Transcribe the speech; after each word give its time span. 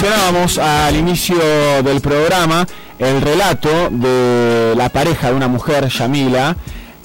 mencionábamos 0.00 0.58
al 0.58 0.94
inicio 0.94 1.36
del 1.82 2.00
programa 2.00 2.64
el 3.00 3.20
relato 3.20 3.90
de 3.90 4.74
la 4.76 4.90
pareja 4.90 5.30
de 5.30 5.34
una 5.34 5.48
mujer, 5.48 5.88
Yamila, 5.88 6.56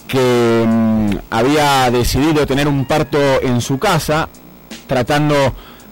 que 0.08 0.64
mm, 0.64 1.10
había 1.32 1.90
decidido 1.90 2.46
tener 2.46 2.68
un 2.68 2.86
parto 2.86 3.18
en 3.42 3.62
su 3.62 3.80
casa, 3.80 4.30
tratando 4.86 5.34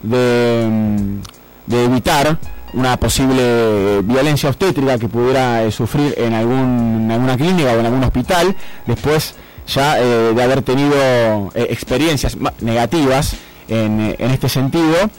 de, 0.04 0.68
mm, 0.70 1.20
de 1.66 1.84
evitar 1.86 2.38
una 2.72 2.96
posible 2.96 4.00
violencia 4.02 4.48
obstétrica 4.48 4.96
que 4.96 5.08
pudiera 5.08 5.64
eh, 5.64 5.72
sufrir 5.72 6.14
en, 6.16 6.34
algún, 6.34 7.00
en 7.06 7.10
alguna 7.10 7.36
clínica 7.36 7.72
o 7.72 7.80
en 7.80 7.86
algún 7.86 8.04
hospital, 8.04 8.54
después 8.86 9.34
ya 9.66 9.98
eh, 9.98 10.34
de 10.34 10.40
haber 10.40 10.62
tenido 10.62 11.50
eh, 11.56 11.66
experiencias 11.68 12.36
negativas 12.60 13.34
en, 13.68 14.00
eh, 14.00 14.16
en 14.18 14.30
este 14.30 14.48
sentido. 14.48 15.10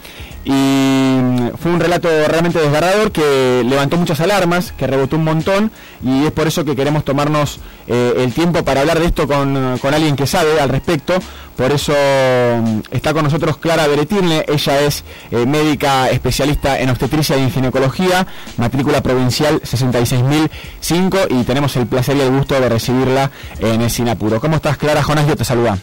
Y 0.46 0.52
mm, 0.52 1.52
fue 1.58 1.72
un 1.72 1.80
relato 1.80 2.10
realmente 2.28 2.60
desgarrador 2.60 3.12
que 3.12 3.64
levantó 3.66 3.98
muchas 3.98 4.20
alarmas, 4.20 4.74
que 4.74 4.88
rebotó 4.88 5.16
un 5.16 5.24
montón 5.24 5.72
y 6.04 6.26
es 6.26 6.32
por 6.32 6.48
eso 6.48 6.66
que 6.66 6.76
queremos 6.76 7.06
tomarnos 7.06 7.60
eh, 7.88 8.16
el 8.18 8.34
tiempo 8.34 8.64
para 8.66 8.82
hablar 8.82 9.00
de 9.00 9.06
esto 9.06 9.28
con, 9.28 9.78
con 9.80 9.94
alguien 9.94 10.16
que 10.16 10.28
sabe 10.28 10.60
al 10.60 10.70
respecto. 10.70 11.14
Por 11.56 11.72
eso 11.72 11.94
mm, 11.94 12.80
está 12.92 13.14
con 13.14 13.24
nosotros 13.24 13.58
Clara 13.58 13.88
Beretirne, 13.88 14.44
ella 14.48 14.82
es 14.82 15.04
eh, 15.32 15.46
médica 15.46 16.10
especialista 16.10 16.80
en 16.80 16.90
obstetricia 16.90 17.38
y 17.38 17.42
en 17.42 17.52
ginecología, 17.52 18.28
matrícula 18.58 19.02
provincial 19.02 19.62
66005 19.64 21.18
y 21.30 21.44
tenemos 21.44 21.76
el 21.78 21.88
placer 21.88 22.18
y 22.18 22.22
el 22.22 22.32
gusto 22.32 22.60
de 22.60 22.70
recibirla 22.70 23.32
en 23.60 23.82
el 23.82 23.90
Sinapuro. 23.90 24.42
¿Cómo 24.42 24.58
estás 24.58 24.78
Clara? 24.78 25.04
Jonás 25.04 25.28
yo 25.28 25.36
te 25.36 25.46
saluda. 25.46 25.78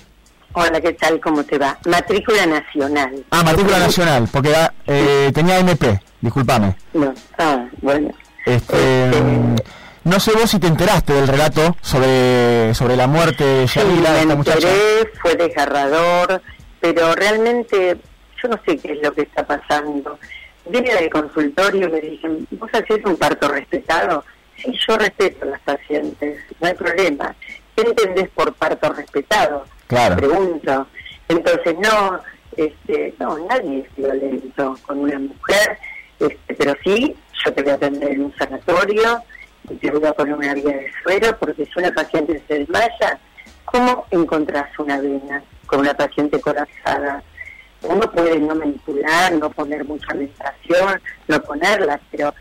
Hola, 0.53 0.81
¿qué 0.81 0.93
tal? 0.95 1.21
¿Cómo 1.21 1.45
te 1.45 1.59
va? 1.59 1.79
Matrícula 1.87 2.45
nacional. 2.47 3.25
Ah, 3.31 3.43
matrícula 3.45 3.79
nacional, 3.79 4.29
porque 4.33 4.53
eh, 4.87 5.31
tenía 5.33 5.59
MP, 5.61 6.01
discúlpame. 6.21 6.75
No, 6.93 7.15
ah, 7.39 7.67
bueno. 7.81 8.11
Este, 8.45 9.05
Este- 9.07 9.63
no 10.03 10.19
sé 10.19 10.33
vos 10.33 10.51
si 10.51 10.59
te 10.59 10.67
enteraste 10.67 11.13
del 11.13 11.29
relato 11.29 11.77
sobre, 11.83 12.75
sobre 12.75 12.97
la 12.97 13.07
muerte 13.07 13.45
de 13.45 13.69
Sí, 13.69 13.79
Yamila, 13.79 14.13
de 14.15 14.27
me 14.27 14.35
esta 14.41 14.53
enteré, 14.55 15.13
fue 15.23 15.37
desgarrador, 15.37 16.43
pero 16.81 17.15
realmente 17.15 17.99
yo 18.43 18.49
no 18.49 18.59
sé 18.67 18.79
qué 18.79 18.93
es 18.95 19.03
lo 19.03 19.13
que 19.13 19.23
está 19.23 19.47
pasando. 19.47 20.19
Vine 20.69 20.95
del 20.95 21.11
consultorio 21.11 21.87
y 21.87 21.91
me 21.93 22.01
dicen, 22.01 22.47
¿vos 22.53 22.71
hacés 22.73 23.05
un 23.05 23.17
parto 23.17 23.47
respetado? 23.49 24.25
Sí, 24.57 24.73
yo 24.89 24.97
respeto 24.97 25.45
a 25.45 25.49
las 25.51 25.61
pacientes, 25.61 26.41
no 26.61 26.67
hay 26.67 26.75
problema. 26.75 27.35
¿Qué 27.77 27.83
entendés 27.83 28.29
por 28.31 28.53
parto 28.55 28.93
respetado? 28.93 29.65
Claro. 29.91 30.17
Pregunto. 30.19 30.87
Entonces, 31.27 31.77
no, 31.81 32.21
este, 32.57 33.13
no, 33.19 33.37
nadie 33.49 33.81
es 33.81 33.97
violento 33.97 34.77
con 34.87 35.01
una 35.01 35.19
mujer, 35.19 35.79
este, 36.21 36.55
pero 36.55 36.75
sí, 36.85 37.17
yo 37.45 37.53
te 37.53 37.63
voy 37.63 37.73
a 37.73 37.75
atender 37.75 38.13
en 38.13 38.23
un 38.27 38.35
sanatorio 38.37 39.21
y 39.69 39.75
te 39.75 39.91
voy 39.91 40.07
a 40.07 40.13
poner 40.13 40.35
una 40.35 40.55
vía 40.55 40.77
de 40.77 40.93
suero, 41.03 41.37
porque 41.41 41.67
si 41.67 41.73
una 41.77 41.91
paciente 41.91 42.41
se 42.47 42.61
desmaya, 42.61 43.19
¿cómo 43.65 44.07
encontrás 44.13 44.67
una 44.79 45.01
vena 45.01 45.43
con 45.67 45.81
una 45.81 45.95
paciente 45.95 46.41
colapsada? 46.41 47.25
Uno 47.83 48.13
puede 48.13 48.39
no 48.39 48.55
manipular, 48.55 49.33
no 49.33 49.51
poner 49.51 49.85
mucha 49.85 50.15
medicación, 50.15 51.03
no 51.27 51.43
ponerla, 51.43 51.99
pero 52.13 52.33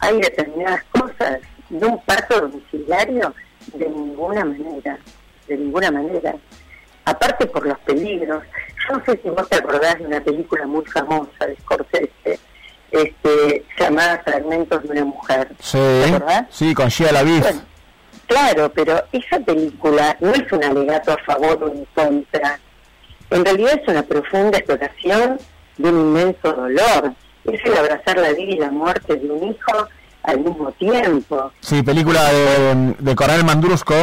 hay 0.00 0.20
determinadas 0.20 0.82
cosas 0.90 1.38
de 1.68 1.86
un 1.86 2.02
parto 2.02 2.40
domiciliario 2.40 3.32
de 3.72 3.88
ninguna 3.88 4.44
manera, 4.44 4.98
de 5.46 5.56
ninguna 5.56 5.92
manera. 5.92 6.34
Aparte 7.08 7.46
por 7.46 7.66
los 7.66 7.78
peligros. 7.80 8.42
Yo 8.86 8.96
no 8.98 9.04
sé 9.04 9.18
si 9.22 9.30
vos 9.30 9.48
te 9.48 9.56
acordás 9.56 9.98
de 9.98 10.06
una 10.06 10.20
película 10.20 10.66
muy 10.66 10.84
famosa 10.84 11.46
de 11.46 11.56
Scorsese, 11.56 12.38
este, 12.90 13.64
llamada 13.78 14.20
Fragmentos 14.24 14.82
de 14.82 14.88
una 14.90 15.04
mujer. 15.06 15.48
Sí, 15.58 15.78
¿Te 15.78 16.14
acordás? 16.14 16.44
sí, 16.50 16.74
con 16.74 16.90
Gia 16.90 17.10
Laviv. 17.12 17.40
Bueno, 17.40 17.60
claro, 18.26 18.70
pero 18.74 19.02
esa 19.12 19.40
película 19.40 20.16
no 20.20 20.32
es 20.32 20.52
un 20.52 20.62
alegato 20.62 21.12
a 21.12 21.18
favor 21.24 21.64
o 21.64 21.72
en 21.72 21.86
contra. 21.94 22.60
En 23.30 23.42
realidad 23.44 23.80
es 23.82 23.88
una 23.88 24.02
profunda 24.02 24.58
exploración 24.58 25.38
de 25.78 25.88
un 25.88 26.00
inmenso 26.00 26.52
dolor. 26.52 27.14
Es 27.44 27.64
el 27.64 27.74
abrazar 27.76 28.18
la 28.18 28.32
vida 28.34 28.52
y 28.52 28.58
la 28.58 28.70
muerte 28.70 29.16
de 29.16 29.30
un 29.30 29.48
hijo 29.48 29.88
al 30.28 30.40
mismo 30.40 30.70
tiempo. 30.72 31.50
Sí, 31.60 31.82
película 31.82 32.22
de, 32.30 32.94
de 32.98 33.14
Coronel 33.14 33.44
Mandrusco, 33.44 33.94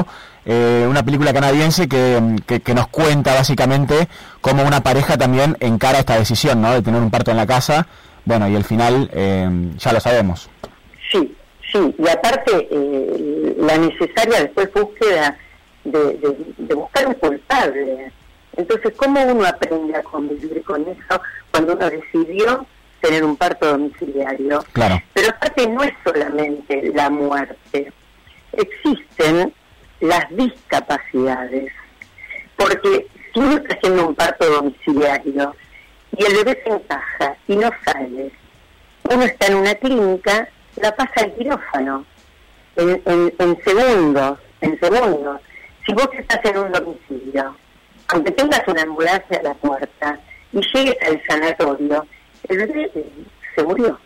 eh, 0.46 0.86
una 0.90 1.04
película 1.04 1.34
canadiense 1.34 1.88
que, 1.88 2.38
que, 2.46 2.62
que 2.62 2.74
nos 2.74 2.88
cuenta 2.88 3.34
básicamente 3.36 4.08
cómo 4.42 4.64
una 4.64 4.82
pareja 4.82 5.18
también 5.18 5.56
encara 5.60 6.00
esta 6.00 6.18
decisión, 6.18 6.62
¿no? 6.62 6.74
De 6.74 6.82
tener 6.82 7.02
un 7.02 7.12
parto 7.12 7.32
en 7.32 7.38
la 7.38 7.46
casa. 7.46 7.88
Bueno, 8.26 8.48
y 8.48 8.56
el 8.56 8.64
final 8.64 9.10
eh, 9.14 9.50
ya 9.78 9.94
lo 9.94 10.00
sabemos. 10.00 10.50
Sí, 11.12 11.36
sí, 11.72 11.96
y 11.98 12.08
aparte 12.10 12.68
eh, 12.72 13.56
la 13.60 13.78
necesaria 13.78 14.40
después 14.42 14.74
búsqueda 14.74 15.38
de, 15.84 16.00
de, 16.00 16.36
de 16.58 16.74
buscar 16.74 17.06
un 17.08 17.14
culpable. 17.14 18.12
Entonces, 18.58 18.94
¿cómo 18.96 19.22
uno 19.22 19.46
aprende 19.46 19.96
a 19.96 20.02
convivir 20.02 20.64
con 20.64 20.82
eso 20.82 21.22
cuando 21.52 21.74
uno 21.74 21.90
decidió 21.90 22.66
tener 23.06 23.24
un 23.24 23.36
parto 23.36 23.68
domiciliario? 23.68 24.64
Claro. 24.74 25.02
Pero 25.14 25.30
aparte 25.30 25.68
no 25.68 25.84
es 25.84 25.94
solamente 26.04 26.92
la 26.94 27.10
muerte, 27.10 27.92
existen 28.52 29.54
las 30.00 30.26
discapacidades, 30.36 31.72
porque 32.56 33.08
si 33.34 33.40
uno 33.40 33.58
está 33.58 33.76
haciendo 33.76 34.08
un 34.08 34.16
parto 34.16 34.46
domiciliario 34.50 35.56
y 36.18 36.26
el 36.26 36.34
bebé 36.38 36.62
se 36.64 36.74
encaja 36.74 37.36
y 37.48 37.56
no 37.56 37.70
sale, 37.84 38.32
uno 39.12 39.24
está 39.24 39.48
en 39.48 39.56
una 39.56 39.76
clínica, 39.76 40.48
la 40.78 40.96
pasa 40.96 41.14
al 41.18 41.34
quirófano 41.36 42.06
en, 42.76 43.02
en, 43.06 43.34
en 43.38 43.64
segundos, 43.64 44.40
en 44.62 44.80
segundos. 44.80 45.42
Si 45.86 45.94
vos 45.94 46.10
estás 46.18 46.40
en 46.46 46.58
un 46.58 46.72
domicilio, 46.72 47.56
aunque 48.08 48.32
tengas 48.32 48.68
una 48.68 48.82
ambulancia 48.82 49.40
a 49.40 49.44
la 49.44 49.54
puerta 49.54 50.20
y 50.52 50.62
llegues 50.74 50.98
al 51.08 51.22
sanatorio, 51.28 52.08
el 52.50 52.58
bebé 52.58 52.92
se 53.56 53.64
murió 53.64 54.00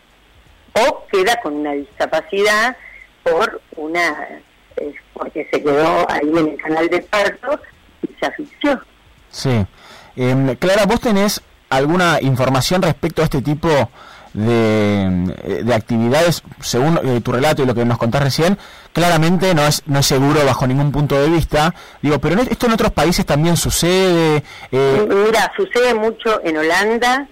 o 0.74 1.06
queda 1.10 1.40
con 1.40 1.54
una 1.54 1.72
discapacidad 1.72 2.76
por 3.22 3.60
una 3.76 4.28
eh, 4.76 4.94
porque 5.12 5.48
se 5.52 5.62
quedó 5.62 6.10
ahí 6.10 6.28
en 6.28 6.48
el 6.48 6.56
canal 6.56 6.88
de 6.88 7.00
parto 7.02 7.60
y 8.02 8.14
se 8.18 8.26
asfixió. 8.26 8.80
Sí. 9.30 9.66
Eh, 10.16 10.56
Clara, 10.58 10.86
¿vos 10.86 11.00
tenés 11.00 11.42
alguna 11.68 12.18
información 12.20 12.82
respecto 12.82 13.22
a 13.22 13.24
este 13.24 13.42
tipo 13.42 13.68
de, 14.32 15.34
eh, 15.44 15.62
de 15.64 15.74
actividades, 15.74 16.42
según 16.60 16.98
eh, 17.02 17.20
tu 17.20 17.32
relato 17.32 17.62
y 17.62 17.66
lo 17.66 17.74
que 17.74 17.84
nos 17.84 17.98
contás 17.98 18.22
recién, 18.22 18.58
claramente 18.92 19.54
no 19.54 19.62
es, 19.66 19.82
no 19.86 20.00
es 20.00 20.06
seguro 20.06 20.44
bajo 20.44 20.66
ningún 20.66 20.92
punto 20.92 21.20
de 21.20 21.28
vista. 21.28 21.74
Digo, 22.02 22.18
pero 22.18 22.40
esto 22.40 22.66
en 22.66 22.72
otros 22.72 22.92
países 22.92 23.26
también 23.26 23.56
sucede. 23.56 24.42
Mira, 24.70 25.52
sucede 25.56 25.94
mucho 25.94 26.40
en 26.44 26.56
Holanda, 26.56 27.28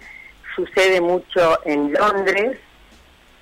sucede 0.58 1.00
mucho 1.00 1.60
en 1.64 1.92
Londres, 1.92 2.58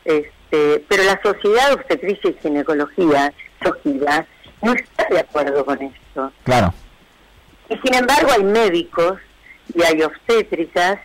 este, 0.04 0.84
pero 0.88 1.03
la 1.04 1.19
Sociedad 1.22 1.69
de 1.69 1.75
Obstetricia 1.75 2.31
y 2.31 2.34
Ginecología, 2.43 3.32
SOGIDA, 3.65 4.27
no 4.62 4.75
está 4.75 5.06
de 5.10 5.21
acuerdo 5.21 5.65
con 5.65 5.81
esto. 5.81 6.31
claro, 6.44 6.75
Y 7.71 7.77
sin 7.78 7.94
embargo 7.94 8.28
hay 8.32 8.44
médicos 8.44 9.19
y 9.75 9.82
hay 9.82 10.03
obstétricas 10.03 10.99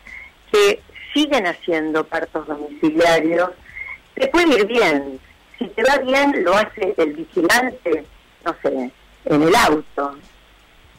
que 0.51 0.81
siguen 1.13 1.47
haciendo 1.47 2.03
partos 2.05 2.45
domiciliarios. 2.45 3.51
Te 4.16 4.28
puede 4.28 4.59
ir 4.59 4.66
bien. 4.67 5.19
Si 5.57 5.66
te 5.67 5.81
va 5.83 5.97
bien, 5.99 6.43
lo 6.43 6.53
hace 6.55 6.93
el 6.97 7.13
vigilante, 7.13 8.05
no 8.45 8.55
sé, 8.61 8.91
en 9.25 9.41
el 9.43 9.55
auto. 9.55 10.17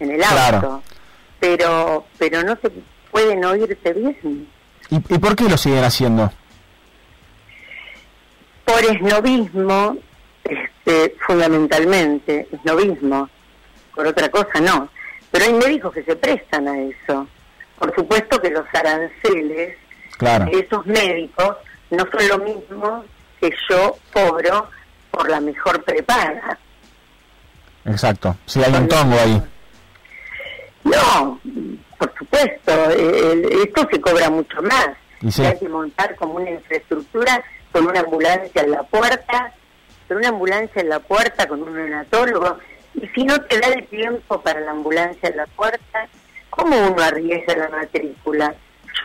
En 0.01 0.11
el 0.11 0.21
Claro. 0.21 0.57
auto. 0.57 0.83
Pero, 1.39 2.07
pero 2.19 2.43
no 2.45 2.57
se 2.63 2.71
pueden 3.11 3.45
oírte 3.45 3.93
bien. 3.93 4.49
¿Y, 4.91 4.97
¿Y 4.97 5.19
por 5.19 5.35
qué 5.37 5.49
lo 5.49 5.57
siguen 5.57 5.85
haciendo? 5.85 6.31
Por 8.65 8.85
esnovismo, 8.85 9.97
este, 10.45 11.15
fundamentalmente, 11.27 12.49
esnovismo. 12.53 13.29
Por 13.95 14.07
otra 14.07 14.29
cosa 14.31 14.61
no. 14.61 14.89
Pero 15.31 15.45
hay 15.47 15.53
médicos 15.55 15.93
que 15.95 16.03
se 16.05 16.17
prestan 16.17 16.69
a 16.69 16.79
eso. 16.81 17.27
Por 17.79 17.95
supuesto 17.95 18.41
que 18.41 18.51
los 18.51 18.65
aranceles 18.73 19.77
Claro, 20.19 20.45
de 20.47 20.61
esos 20.61 20.87
médicos 20.87 21.57
no 21.91 22.05
son 22.11 22.29
lo 22.29 22.39
mismo 22.39 23.05
que 23.41 23.51
yo 23.69 23.97
cobro 24.13 24.69
por 25.11 25.29
la 25.29 25.41
mejor 25.41 25.83
prepaga. 25.83 26.59
exacto. 27.85 28.37
Sí, 28.47 28.63
hay 28.63 28.73
un 28.75 28.89
tongo 28.89 29.19
ahí. 29.19 29.43
No, 30.85 31.41
por 32.03 32.15
supuesto, 32.19 32.73
eh, 32.91 33.33
el- 33.33 33.53
esto 33.65 33.87
se 33.91 34.01
cobra 34.01 34.29
mucho 34.31 34.61
más. 34.63 34.89
Y 35.21 35.31
sí. 35.31 35.45
Hay 35.45 35.59
que 35.59 35.69
montar 35.69 36.17
como 36.17 36.35
una 36.35 36.51
infraestructura 36.51 37.43
con 37.71 37.87
una 37.87 38.01
ambulancia 38.01 38.63
en 38.63 38.71
la 38.73 38.83
puerta, 38.83 39.53
con 40.09 40.17
una 40.17 40.29
ambulancia 40.31 40.83
en 40.83 40.89
la 40.89 40.99
puerta, 40.99 41.47
con 41.47 41.63
un 41.63 41.75
neonatólogo. 41.75 42.59
Y 42.95 43.07
si 43.15 43.25
no 43.25 43.41
te 43.43 43.59
da 43.61 43.69
el 43.69 43.87
tiempo 43.87 44.41
para 44.41 44.61
la 44.61 44.73
ambulancia 44.73 45.29
en 45.29 45.37
la 45.37 45.47
puerta, 45.47 46.07
¿cómo 46.51 46.77
uno 46.89 47.03
arriesga 47.03 47.57
la 47.57 47.69
matrícula? 47.69 48.55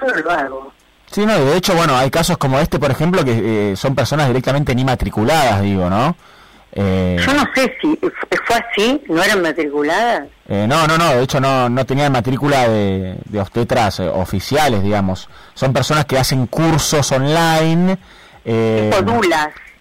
Yo 0.01 0.07
no 0.07 0.15
lo 0.21 0.31
hago. 0.31 0.73
Sí, 1.11 1.25
no, 1.25 1.37
de 1.45 1.55
hecho, 1.55 1.73
bueno, 1.75 1.95
hay 1.95 2.09
casos 2.09 2.37
como 2.37 2.59
este, 2.59 2.79
por 2.79 2.91
ejemplo, 2.91 3.23
que 3.23 3.71
eh, 3.71 3.75
son 3.77 3.95
personas 3.95 4.27
directamente 4.27 4.75
ni 4.75 4.83
matriculadas, 4.83 5.61
digo, 5.61 5.89
¿no? 5.89 6.17
Eh, 6.79 7.17
Yo 7.25 7.33
no 7.33 7.43
sé 7.55 7.75
si 7.81 7.99
fue 8.45 8.55
así, 8.55 9.01
¿no 9.07 9.23
eran 9.23 9.41
matriculadas? 9.41 10.27
Eh, 10.47 10.67
no, 10.69 10.85
no, 10.85 10.95
no, 10.95 11.15
de 11.15 11.23
hecho 11.23 11.39
no, 11.39 11.67
no 11.69 11.85
tenían 11.87 12.11
matrícula 12.11 12.69
de, 12.69 13.15
de 13.25 13.39
obstetras 13.41 13.99
oficiales, 13.99 14.83
digamos. 14.83 15.27
Son 15.55 15.73
personas 15.73 16.05
que 16.05 16.19
hacen 16.19 16.45
cursos 16.45 17.11
online. 17.11 17.97
Eh. 18.45 18.91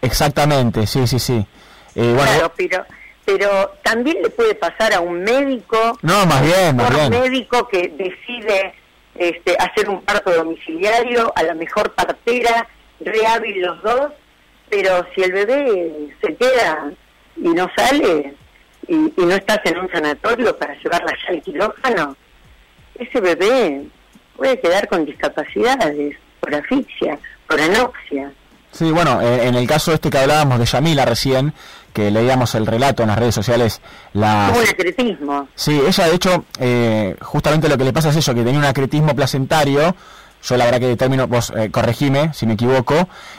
Exactamente, 0.00 0.86
sí, 0.86 1.06
sí, 1.06 1.18
sí. 1.18 1.46
bueno, 1.94 2.22
claro, 2.22 2.52
pero, 2.56 2.86
pero 3.26 3.74
también 3.82 4.16
le 4.22 4.30
puede 4.30 4.54
pasar 4.54 4.94
a 4.94 5.00
un 5.00 5.22
médico. 5.22 5.98
No, 6.00 6.24
más 6.24 6.42
bien, 6.42 6.76
más 6.76 6.94
bien. 6.94 7.12
Un 7.12 7.20
médico 7.20 7.68
que 7.68 7.88
decide 7.88 8.72
este, 9.14 9.54
hacer 9.58 9.90
un 9.90 10.00
parto 10.00 10.32
domiciliario, 10.32 11.30
a 11.36 11.42
la 11.42 11.54
mejor 11.54 11.92
partera, 11.92 12.66
rehábil 13.00 13.60
los 13.60 13.82
dos, 13.82 14.12
pero 14.68 15.06
si 15.14 15.22
el 15.22 15.32
bebé 15.32 15.92
se 16.20 16.34
queda 16.34 16.90
y 17.36 17.48
no 17.48 17.68
sale 17.76 18.34
y, 18.88 18.94
no 18.94 19.34
estás 19.34 19.60
en 19.64 19.78
un 19.78 19.90
sanatorio 19.90 20.56
para 20.56 20.74
llevarla 20.74 21.12
ya 21.24 21.34
al 21.34 21.42
quirófano, 21.42 22.16
ese 22.98 23.20
bebé 23.20 23.86
puede 24.36 24.60
quedar 24.60 24.88
con 24.88 25.04
discapacidades 25.04 26.16
por 26.40 26.54
asfixia, 26.54 27.18
por 27.48 27.60
anoxia. 27.60 28.32
Sí, 28.70 28.90
bueno, 28.90 29.22
en 29.22 29.54
el 29.54 29.66
caso 29.66 29.94
este 29.94 30.10
que 30.10 30.18
hablábamos 30.18 30.58
de 30.58 30.66
Yamila 30.66 31.06
recién, 31.06 31.54
que 31.96 32.10
leíamos 32.10 32.54
el 32.54 32.66
relato 32.66 33.02
en 33.02 33.08
las 33.08 33.18
redes 33.18 33.34
sociales. 33.34 33.80
La... 34.12 34.52
un 34.54 34.68
acretismo. 34.68 35.48
Sí, 35.54 35.80
ella 35.86 36.06
de 36.06 36.14
hecho, 36.14 36.44
eh, 36.60 37.16
justamente 37.22 37.70
lo 37.70 37.78
que 37.78 37.84
le 37.84 37.92
pasa 37.94 38.10
es 38.10 38.16
eso, 38.16 38.34
que 38.34 38.42
tenía 38.42 38.58
un 38.58 38.66
acretismo 38.66 39.16
placentario. 39.16 39.96
Yo 40.46 40.56
la 40.56 40.66
verdad 40.66 40.80
que 40.80 40.96
término, 40.96 41.26
vos 41.26 41.52
eh, 41.56 41.70
corregime 41.72 42.32
si 42.32 42.46
me 42.46 42.54
equivoco, 42.54 42.94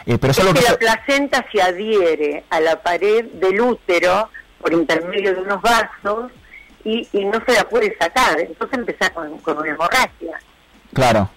eh, 0.06 0.18
pero 0.19 0.31
es, 0.31 0.39
que, 0.39 0.62
la 0.62 0.77
placenta 0.77 1.45
se 1.50 1.62
adhiere 1.62 2.44
a 2.50 2.59
la 2.59 2.81
pared 2.81 3.25
del 3.33 3.62
útero 3.62 4.30
por 4.59 4.74
intermedio 4.74 5.33
de 5.33 5.42
unos 5.42 5.62
vasos 5.62 6.31
y, 6.83 7.07
no 7.13 7.42
se 7.45 7.54
la 7.54 7.63
puede 7.68 7.95
sacar, 7.98 8.39
entonces 8.39 8.77
empezás 8.77 9.12
con, 9.12 9.38
con 9.39 9.57
una 9.57 9.69
hemorragia. 9.69 10.39
Claro. 10.94 11.30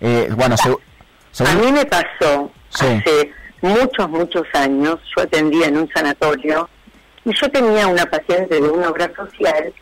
Eh, 0.00 0.28
bueno, 0.36 0.54
a 0.56 1.54
mí 1.54 1.72
me 1.72 1.84
pasó 1.84 2.52
hace 2.72 3.32
muchos, 3.60 4.08
muchos 4.08 4.46
años, 4.54 5.00
yo 5.16 5.22
atendía 5.22 5.66
en 5.66 5.78
un 5.78 5.88
sanatorio 5.88 6.68
y 7.24 7.34
yo 7.34 7.50
tenía 7.50 7.88
una 7.88 8.06
paciente 8.06 8.60
de 8.60 8.68
una 8.68 8.88
obra 8.88 9.10
social 9.16 9.72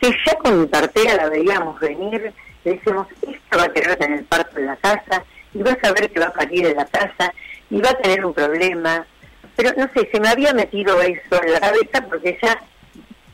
que 0.00 0.10
ya 0.26 0.34
con 0.38 0.60
mi 0.60 0.66
partera 0.66 1.14
la 1.14 1.28
veíamos 1.28 1.78
venir, 1.80 2.32
le 2.66 2.72
decíamos, 2.74 3.06
esta 3.22 3.56
va 3.56 3.62
a 3.62 3.72
querer 3.72 3.96
tener 3.96 4.24
parto 4.24 4.58
en 4.58 4.66
la 4.66 4.76
casa 4.76 5.24
y 5.54 5.62
vas 5.62 5.78
a 5.84 5.92
ver 5.92 6.10
que 6.10 6.18
va 6.18 6.26
a 6.26 6.32
parir 6.32 6.66
en 6.66 6.76
la 6.76 6.84
casa 6.84 7.32
y 7.70 7.80
va 7.80 7.90
a 7.90 7.98
tener 7.98 8.26
un 8.26 8.34
problema. 8.34 9.06
Pero 9.54 9.70
no 9.76 9.88
sé, 9.94 10.08
se 10.10 10.18
me 10.18 10.28
había 10.28 10.52
metido 10.52 11.00
eso 11.00 11.42
en 11.44 11.52
la 11.52 11.60
cabeza 11.60 12.04
porque 12.08 12.36
ella, 12.40 12.60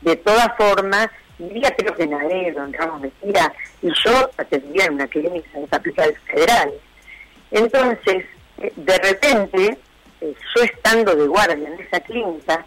de 0.01 0.15
todas 0.17 0.55
formas, 0.55 1.09
vivía 1.39 1.73
creo 1.75 1.95
que 1.95 2.03
en 2.03 2.13
Aredo, 2.13 2.63
en 2.63 2.73
Ramos 2.73 3.01
Mejía, 3.01 3.51
y 3.81 3.87
yo 4.05 4.29
atendía 4.37 4.85
en 4.85 4.93
una 4.93 5.07
clínica 5.07 5.49
en 5.55 5.65
Capital 5.65 6.15
Federal. 6.27 6.71
Entonces, 7.49 8.25
de 8.75 8.97
repente, 8.99 9.77
eh, 10.21 10.35
yo 10.55 10.63
estando 10.63 11.15
de 11.15 11.27
guardia 11.27 11.67
en 11.67 11.79
esa 11.79 11.99
clínica, 12.01 12.63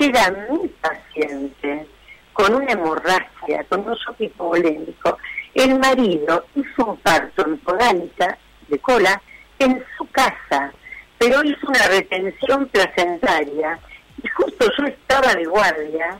llega 0.00 0.34
mi 0.50 0.66
paciente 0.68 1.86
con 2.32 2.56
una 2.56 2.72
hemorragia, 2.72 3.64
con 3.68 3.88
un 3.88 3.94
shock 3.94 4.20
hipovolémico. 4.20 5.16
El 5.54 5.78
marido 5.78 6.46
hizo 6.54 6.86
un 6.86 6.96
parto 6.98 7.46
en 7.46 7.58
podálica 7.58 8.38
de 8.68 8.78
cola 8.78 9.20
en 9.58 9.84
su 9.96 10.08
casa, 10.10 10.72
pero 11.18 11.42
hizo 11.42 11.66
una 11.66 11.86
retención 11.88 12.66
placentaria 12.68 13.78
y 14.22 14.28
justo 14.28 14.66
yo 14.78 14.86
estaba 14.86 15.34
de 15.34 15.44
guardia 15.44 16.18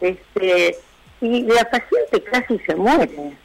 este, 0.00 0.76
y 1.20 1.42
la 1.42 1.64
paciente 1.70 2.22
casi 2.30 2.58
se 2.60 2.74
muere 2.74 3.36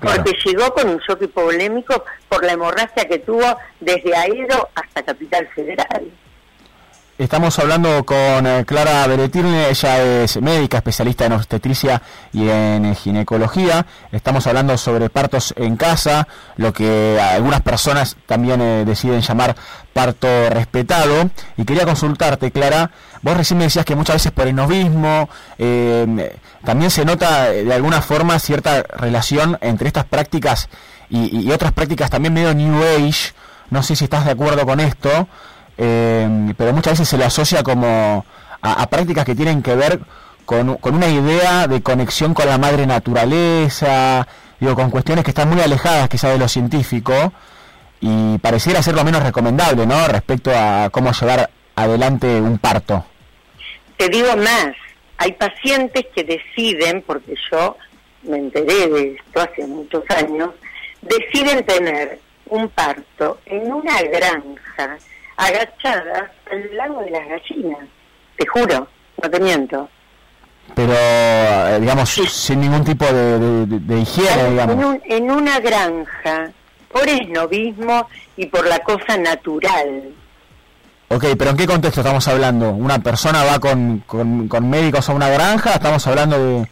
porque 0.00 0.32
llegó 0.44 0.72
con 0.72 0.88
un 0.88 0.98
shock 0.98 1.22
hipovolémico 1.22 2.04
por 2.28 2.44
la 2.44 2.52
hemorragia 2.52 3.08
que 3.08 3.18
tuvo 3.18 3.56
desde 3.80 4.14
Aedo 4.14 4.68
hasta 4.74 5.02
Capital 5.02 5.48
Federal. 5.54 6.10
Estamos 7.18 7.58
hablando 7.58 8.04
con 8.04 8.46
eh, 8.46 8.66
Clara 8.66 9.06
Beretirne, 9.06 9.70
ella 9.70 10.22
es 10.22 10.38
médica, 10.42 10.76
especialista 10.76 11.24
en 11.24 11.32
obstetricia 11.32 12.02
y 12.30 12.50
en 12.50 12.84
eh, 12.84 12.94
ginecología. 12.94 13.86
Estamos 14.12 14.46
hablando 14.46 14.76
sobre 14.76 15.08
partos 15.08 15.54
en 15.56 15.78
casa, 15.78 16.28
lo 16.58 16.74
que 16.74 17.18
algunas 17.18 17.62
personas 17.62 18.18
también 18.26 18.60
eh, 18.60 18.84
deciden 18.84 19.22
llamar 19.22 19.56
parto 19.94 20.28
respetado. 20.50 21.30
Y 21.56 21.64
quería 21.64 21.86
consultarte, 21.86 22.50
Clara, 22.50 22.90
vos 23.22 23.34
recién 23.34 23.56
me 23.56 23.64
decías 23.64 23.86
que 23.86 23.96
muchas 23.96 24.16
veces 24.16 24.32
por 24.32 24.46
el 24.46 24.54
novismo 24.54 25.30
también 26.66 26.90
se 26.90 27.06
nota 27.06 27.44
de 27.44 27.72
alguna 27.72 28.02
forma 28.02 28.38
cierta 28.38 28.82
relación 28.82 29.56
entre 29.62 29.86
estas 29.86 30.04
prácticas 30.04 30.68
y, 31.08 31.46
y 31.46 31.50
otras 31.50 31.72
prácticas 31.72 32.10
también 32.10 32.34
medio 32.34 32.52
New 32.52 32.78
Age. 32.82 33.32
No 33.70 33.82
sé 33.82 33.96
si 33.96 34.04
estás 34.04 34.26
de 34.26 34.32
acuerdo 34.32 34.66
con 34.66 34.80
esto 34.80 35.28
eh, 35.78 36.52
pero 36.56 36.72
muchas 36.72 36.94
veces 36.94 37.08
se 37.08 37.18
le 37.18 37.24
asocia 37.24 37.62
como 37.62 38.24
a, 38.62 38.86
prácticas 38.88 39.24
que 39.24 39.34
tienen 39.34 39.62
que 39.62 39.74
ver 39.74 40.00
con, 40.44 40.78
una 40.82 41.08
idea 41.08 41.66
de 41.66 41.82
conexión 41.82 42.34
con 42.34 42.46
la 42.46 42.58
madre 42.58 42.86
naturaleza, 42.86 44.26
digo, 44.58 44.74
con 44.74 44.90
cuestiones 44.90 45.24
que 45.24 45.30
están 45.30 45.48
muy 45.48 45.60
alejadas 45.60 46.08
quizá 46.08 46.30
de 46.30 46.38
lo 46.38 46.48
científico 46.48 47.32
y 48.00 48.38
pareciera 48.38 48.82
ser 48.82 48.94
lo 48.94 49.04
menos 49.04 49.22
recomendable, 49.22 49.86
¿no? 49.86 50.06
Respecto 50.08 50.50
a 50.54 50.90
cómo 50.90 51.12
llevar 51.12 51.50
adelante 51.74 52.40
un 52.40 52.58
parto. 52.58 53.04
Te 53.96 54.08
digo 54.08 54.36
más, 54.36 54.74
hay 55.18 55.32
pacientes 55.32 56.06
que 56.14 56.24
deciden, 56.24 57.02
porque 57.06 57.34
yo 57.50 57.76
me 58.22 58.38
enteré 58.38 58.88
de 58.88 59.14
esto 59.14 59.40
hace 59.40 59.66
muchos 59.66 60.04
años, 60.10 60.50
deciden 61.02 61.64
tener 61.64 62.18
un 62.48 62.68
parto 62.68 63.40
en 63.46 63.72
una 63.72 64.02
granja 64.02 64.98
agachadas 65.36 66.30
al 66.50 66.76
lado 66.76 67.00
de 67.00 67.10
las 67.10 67.28
gallinas, 67.28 67.88
te 68.36 68.46
juro, 68.46 68.88
no 69.22 69.30
te 69.30 69.40
miento. 69.40 69.88
Pero, 70.74 70.92
eh, 70.94 71.78
digamos, 71.80 72.10
sin 72.10 72.60
ningún 72.60 72.84
tipo 72.84 73.04
de, 73.06 74.00
higiene, 74.00 74.50
digamos. 74.50 74.98
En, 75.04 75.30
una 75.30 75.60
granja, 75.60 76.50
por 76.92 77.08
esnovismo 77.08 78.08
y 78.36 78.46
por 78.46 78.66
la 78.66 78.78
cosa 78.80 79.16
natural. 79.16 80.12
Ok, 81.08 81.24
pero 81.38 81.50
¿en 81.50 81.56
qué 81.56 81.66
contexto 81.66 82.00
estamos 82.00 82.26
hablando? 82.26 82.70
¿Una 82.70 82.98
persona 82.98 83.44
va 83.44 83.60
con, 83.60 84.00
con, 84.06 84.48
con 84.48 84.68
médicos 84.68 85.08
a 85.08 85.14
una 85.14 85.28
granja? 85.28 85.74
¿Estamos 85.74 86.04
hablando 86.06 86.38
de...? 86.38 86.68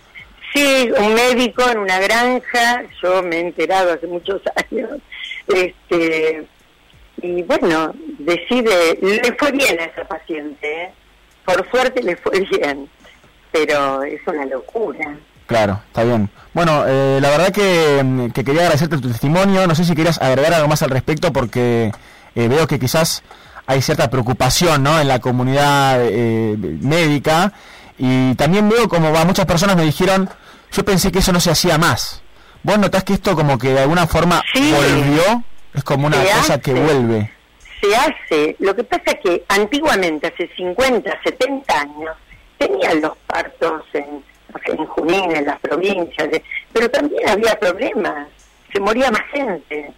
Sí, 0.52 0.90
un 0.96 1.14
médico 1.14 1.68
en 1.68 1.78
una 1.78 1.98
granja, 1.98 2.82
yo 3.02 3.22
me 3.22 3.36
he 3.36 3.40
enterado 3.40 3.92
hace 3.92 4.06
muchos 4.06 4.40
años, 4.70 4.90
este, 5.48 6.46
y 7.24 7.42
bueno, 7.42 7.90
decide, 8.18 8.98
le 9.00 9.34
fue 9.38 9.50
bien 9.52 9.80
a 9.80 9.84
esa 9.84 10.04
paciente, 10.04 10.82
¿eh? 10.82 10.92
por 11.46 11.68
suerte 11.70 12.02
le 12.02 12.16
fue 12.16 12.40
bien, 12.50 12.86
pero 13.50 14.02
es 14.02 14.20
una 14.26 14.44
locura. 14.44 15.16
Claro, 15.46 15.80
está 15.86 16.04
bien. 16.04 16.28
Bueno, 16.52 16.84
eh, 16.86 17.18
la 17.22 17.30
verdad 17.30 17.50
que, 17.50 18.30
quería 18.44 18.62
agradecerte 18.62 18.98
tu 18.98 19.08
testimonio, 19.08 19.66
no 19.66 19.74
sé 19.74 19.84
si 19.84 19.94
querías 19.94 20.20
agregar 20.20 20.52
algo 20.52 20.68
más 20.68 20.82
al 20.82 20.90
respecto 20.90 21.32
porque 21.32 21.92
eh, 22.34 22.48
veo 22.48 22.66
que 22.66 22.78
quizás 22.78 23.22
hay 23.66 23.80
cierta 23.80 24.10
preocupación 24.10 24.82
¿no? 24.82 25.00
en 25.00 25.08
la 25.08 25.20
comunidad 25.20 25.98
médica 25.98 27.54
y 27.96 28.34
también 28.34 28.68
veo 28.68 28.86
como 28.88 29.12
va, 29.12 29.24
muchas 29.24 29.46
personas 29.46 29.76
me 29.76 29.84
dijeron, 29.84 30.28
yo 30.72 30.84
pensé 30.84 31.10
que 31.10 31.20
eso 31.20 31.32
no 31.32 31.40
se 31.40 31.50
hacía 31.50 31.78
más. 31.78 32.22
¿Vos 32.62 32.78
notás 32.78 33.04
que 33.04 33.14
esto 33.14 33.34
como 33.34 33.56
que 33.58 33.70
de 33.70 33.80
alguna 33.80 34.06
forma 34.06 34.42
volvió? 34.54 35.42
Es 35.74 35.82
como 35.82 36.06
una 36.06 36.16
cosa 36.18 36.60
que 36.60 36.72
vuelve. 36.72 37.30
Se 37.80 37.96
hace. 37.96 38.56
Lo 38.60 38.74
que 38.74 38.84
pasa 38.84 39.02
es 39.06 39.20
que 39.20 39.44
antiguamente, 39.48 40.28
hace 40.28 40.48
50, 40.56 41.20
70 41.22 41.80
años, 41.80 42.16
tenían 42.58 43.00
los 43.00 43.16
partos 43.26 43.82
en, 43.92 44.24
en 44.66 44.86
Junín, 44.86 45.36
en 45.36 45.44
las 45.44 45.58
provincias, 45.60 46.28
pero 46.72 46.88
también 46.90 47.28
había 47.28 47.58
problemas. 47.58 48.28
Se 48.72 48.80
moría 48.80 49.10
más 49.10 49.24
gente. 49.32 49.92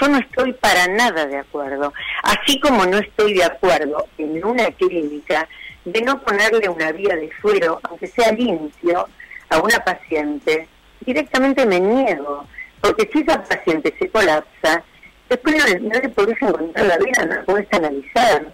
Yo 0.00 0.08
no 0.08 0.18
estoy 0.18 0.52
para 0.54 0.86
nada 0.88 1.26
de 1.26 1.38
acuerdo. 1.38 1.92
Así 2.22 2.58
como 2.60 2.86
no 2.86 2.98
estoy 2.98 3.34
de 3.34 3.44
acuerdo 3.44 4.06
en 4.16 4.42
una 4.44 4.70
clínica 4.70 5.48
de 5.84 6.00
no 6.02 6.20
ponerle 6.22 6.68
una 6.68 6.92
vía 6.92 7.16
de 7.16 7.30
suero, 7.40 7.80
aunque 7.82 8.06
sea 8.06 8.32
limpio, 8.32 9.08
a 9.50 9.58
una 9.58 9.80
paciente, 9.80 10.68
directamente 11.00 11.66
me 11.66 11.80
niego. 11.80 12.46
Porque 12.82 13.08
si 13.12 13.20
esa 13.20 13.42
paciente 13.42 13.94
se 13.98 14.10
colapsa, 14.10 14.82
después 15.30 15.56
no, 15.56 15.88
le 15.88 16.08
podés 16.10 16.36
encontrar 16.42 16.86
la 16.86 16.98
vida, 16.98 17.24
no 17.24 17.34
la 17.36 17.44
podés 17.44 17.66
analizar. 17.72 18.52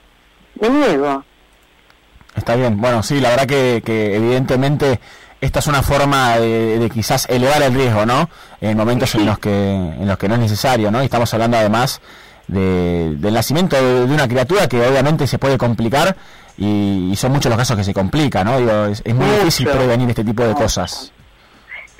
Me 0.60 0.68
niego. 0.68 1.24
Está 2.36 2.54
bien, 2.54 2.80
bueno, 2.80 3.02
sí, 3.02 3.20
la 3.20 3.30
verdad 3.30 3.46
que, 3.46 3.82
evidentemente 4.14 5.00
esta 5.40 5.60
es 5.60 5.66
una 5.66 5.82
forma 5.82 6.36
de, 6.38 6.90
quizás 6.92 7.26
elevar 7.28 7.62
el 7.62 7.74
riesgo, 7.74 8.04
¿no? 8.04 8.28
En 8.60 8.76
momentos 8.76 9.14
en 9.14 9.24
los 9.24 9.38
que 9.38 9.50
en 9.50 10.06
los 10.06 10.18
que 10.18 10.28
no 10.28 10.34
es 10.34 10.40
necesario, 10.40 10.90
¿no? 10.90 11.00
Y 11.00 11.06
estamos 11.06 11.32
hablando 11.32 11.56
además 11.56 12.00
del 12.48 13.32
nacimiento 13.32 13.76
de, 13.76 14.04
una 14.04 14.28
criatura 14.28 14.68
que 14.68 14.86
obviamente 14.86 15.26
se 15.26 15.38
puede 15.38 15.56
complicar 15.56 16.16
y, 16.56 17.14
son 17.16 17.32
muchos 17.32 17.50
los 17.50 17.58
casos 17.58 17.76
que 17.76 17.84
se 17.84 17.94
complican, 17.94 18.46
¿no? 18.46 18.58
Digo, 18.58 18.86
es, 18.86 19.14
muy 19.14 19.26
difícil 19.26 19.68
prevenir 19.68 20.10
este 20.10 20.24
tipo 20.24 20.44
de 20.44 20.54
cosas. 20.54 21.12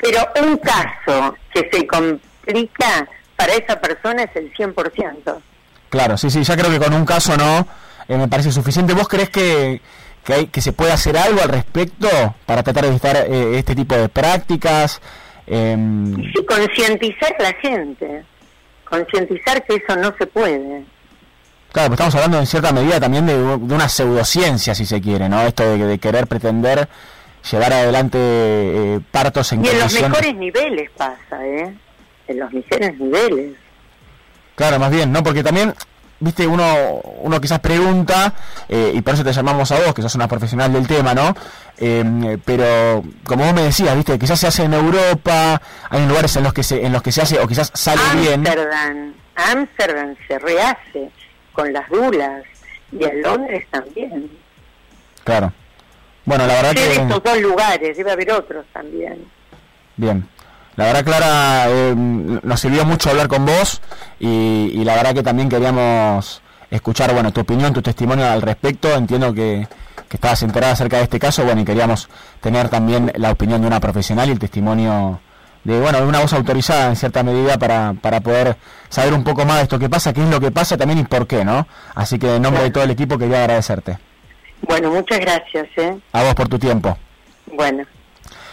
Pero 0.00 0.20
un 0.42 0.56
caso 0.58 1.36
que 1.52 1.68
se 1.72 1.86
complica 1.86 3.08
para 3.36 3.54
esa 3.54 3.80
persona 3.80 4.24
es 4.24 4.36
el 4.36 4.52
100%. 4.52 5.40
Claro, 5.88 6.16
sí, 6.16 6.30
sí, 6.30 6.42
ya 6.42 6.56
creo 6.56 6.70
que 6.70 6.78
con 6.78 6.92
un 6.92 7.04
caso 7.04 7.36
no 7.36 7.66
eh, 8.08 8.16
me 8.16 8.28
parece 8.28 8.52
suficiente. 8.52 8.94
¿Vos 8.94 9.08
crees 9.08 9.30
que, 9.30 9.80
que, 10.24 10.32
hay, 10.34 10.46
que 10.48 10.60
se 10.60 10.72
puede 10.72 10.92
hacer 10.92 11.16
algo 11.16 11.40
al 11.42 11.48
respecto 11.48 12.08
para 12.46 12.62
tratar 12.62 12.84
de 12.84 12.90
evitar 12.90 13.16
eh, 13.16 13.58
este 13.58 13.74
tipo 13.74 13.94
de 13.94 14.08
prácticas? 14.08 15.00
Eh... 15.46 15.76
Sí, 16.34 16.44
concientizar 16.44 17.34
a 17.38 17.42
la 17.42 17.52
gente, 17.54 18.24
concientizar 18.84 19.64
que 19.64 19.76
eso 19.76 19.96
no 19.96 20.14
se 20.18 20.26
puede. 20.26 20.84
Claro, 21.72 21.88
pues 21.88 22.00
estamos 22.00 22.14
hablando 22.14 22.38
en 22.38 22.46
cierta 22.46 22.72
medida 22.72 22.98
también 22.98 23.26
de, 23.26 23.34
una 23.36 23.88
pseudociencia, 23.88 24.74
si 24.74 24.86
se 24.86 25.00
quiere, 25.00 25.28
¿no? 25.28 25.42
Esto 25.42 25.76
de, 25.76 25.98
querer 25.98 26.26
pretender 26.26 26.88
llevar 27.50 27.72
adelante 27.72 28.18
eh, 28.18 29.00
partos 29.10 29.52
en 29.52 29.64
Y 29.64 29.68
en 29.68 29.78
los 29.78 30.00
mejores 30.00 30.34
niveles 30.36 30.90
pasa, 30.96 31.46
¿eh? 31.46 31.74
En 32.26 32.38
los 32.38 32.52
mejores 32.52 32.98
niveles. 32.98 33.56
Claro, 34.54 34.78
más 34.78 34.90
bien, 34.90 35.12
¿no? 35.12 35.22
Porque 35.22 35.42
también, 35.42 35.72
viste, 36.20 36.46
uno, 36.46 37.00
uno 37.20 37.40
quizás 37.40 37.60
pregunta, 37.60 38.34
eh, 38.68 38.92
y 38.94 39.00
por 39.02 39.14
eso 39.14 39.24
te 39.24 39.32
llamamos 39.32 39.70
a 39.70 39.78
vos, 39.78 39.94
que 39.94 40.02
sos 40.02 40.14
una 40.16 40.26
profesional 40.26 40.72
del 40.72 40.86
tema, 40.86 41.14
¿no? 41.14 41.34
Em, 41.76 42.40
pero, 42.44 43.02
como 43.24 43.44
vos 43.44 43.54
me 43.54 43.62
decías, 43.62 43.94
viste, 43.94 44.18
quizás 44.18 44.40
se 44.40 44.48
hace 44.48 44.64
en 44.64 44.74
Europa, 44.74 45.62
hay 45.88 46.06
lugares 46.06 46.34
en 46.36 46.42
los 46.42 46.52
que 46.52 46.62
se, 46.62 46.84
en 46.84 46.92
los 46.92 47.02
que 47.02 47.12
se 47.12 47.22
hace, 47.22 47.38
o 47.38 47.46
quizás 47.46 47.70
sale 47.72 48.02
bien. 48.20 48.46
Amsterdam, 48.46 49.14
Amsterdam 49.36 50.16
se 50.26 50.38
rehace 50.40 51.10
con 51.52 51.72
las 51.72 51.88
dulas 51.88 52.42
y 52.90 53.04
en 53.04 53.22
Londres 53.22 53.64
también. 53.70 54.30
Claro. 55.24 55.52
Bueno, 56.28 56.46
la 56.46 56.54
verdad 56.56 56.74
que... 56.74 56.92
estos 56.92 57.22
dos 57.22 57.40
lugares, 57.40 57.96
debe 57.96 58.12
haber 58.12 58.32
otros 58.32 58.66
también. 58.70 59.24
Bien. 59.96 60.28
La 60.76 60.84
verdad, 60.84 61.02
Clara, 61.02 61.64
eh, 61.68 61.94
nos 61.96 62.60
sirvió 62.60 62.84
mucho 62.84 63.08
hablar 63.08 63.28
con 63.28 63.46
vos 63.46 63.80
y, 64.20 64.84
la 64.84 64.94
verdad 64.94 65.14
que 65.14 65.22
también 65.22 65.48
queríamos 65.48 66.42
escuchar, 66.70 67.14
bueno, 67.14 67.32
tu 67.32 67.40
opinión, 67.40 67.72
tu 67.72 67.80
testimonio 67.80 68.30
al 68.30 68.42
respecto. 68.42 68.94
Entiendo 68.94 69.32
que, 69.32 69.66
que 70.06 70.16
estabas 70.18 70.42
enterada 70.42 70.74
acerca 70.74 70.98
de 70.98 71.04
este 71.04 71.18
caso, 71.18 71.44
bueno, 71.44 71.62
y 71.62 71.64
queríamos 71.64 72.10
tener 72.42 72.68
también 72.68 73.10
la 73.16 73.30
opinión 73.30 73.62
de 73.62 73.66
una 73.66 73.80
profesional 73.80 74.28
y 74.28 74.32
el 74.32 74.38
testimonio 74.38 75.20
de 75.64 75.80
bueno 75.80 75.98
de 75.98 76.06
una 76.06 76.20
voz 76.20 76.34
autorizada 76.34 76.90
en 76.90 76.96
cierta 76.96 77.22
medida 77.22 77.56
para, 77.58 77.94
para 77.94 78.20
poder 78.20 78.58
saber 78.90 79.14
un 79.14 79.24
poco 79.24 79.46
más 79.46 79.56
de 79.56 79.62
esto 79.62 79.78
que 79.78 79.88
pasa, 79.88 80.12
qué 80.12 80.22
es 80.22 80.28
lo 80.28 80.40
que 80.40 80.50
pasa 80.50 80.76
también 80.76 80.98
y 80.98 81.04
por 81.04 81.26
qué, 81.26 81.42
¿no? 81.42 81.66
Así 81.94 82.18
que 82.18 82.36
en 82.36 82.42
nombre 82.42 82.62
de 82.62 82.70
todo 82.70 82.84
el 82.84 82.90
equipo 82.90 83.16
quería 83.16 83.40
agradecerte. 83.40 83.98
Bueno, 84.68 84.92
muchas 84.92 85.18
gracias. 85.18 85.66
¿eh? 85.78 85.98
A 86.12 86.22
vos 86.22 86.34
por 86.34 86.46
tu 86.48 86.58
tiempo. 86.58 86.96
Bueno. 87.46 87.84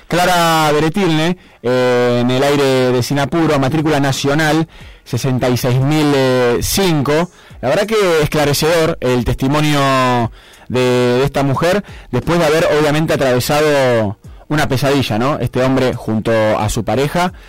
Clara 0.07 0.71
Beretilne, 0.71 1.37
eh, 1.61 2.19
en 2.21 2.31
el 2.31 2.41
aire 2.41 2.91
de 2.91 3.03
Sinapuro, 3.03 3.59
matrícula 3.59 3.99
nacional 3.99 4.67
66.005. 5.05 7.29
La 7.61 7.69
verdad 7.69 7.85
que 7.85 8.21
esclarecedor 8.21 8.97
el 9.01 9.25
testimonio 9.25 10.31
de, 10.69 10.79
de 10.79 11.25
esta 11.25 11.43
mujer, 11.43 11.83
después 12.11 12.39
de 12.39 12.45
haber 12.45 12.65
obviamente 12.79 13.13
atravesado 13.13 14.17
una 14.47 14.69
pesadilla, 14.69 15.17
¿no? 15.17 15.39
Este 15.39 15.63
hombre 15.63 15.95
junto 15.95 16.31
a 16.31 16.69
su 16.69 16.85
pareja 16.85 17.33